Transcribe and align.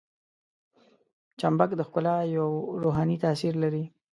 چمبک 1.39 1.69
د 1.75 1.81
ښکلا 1.87 2.15
یو 2.37 2.49
روحاني 2.83 3.17
تاثیر 3.23 3.53
لري. 3.63 3.83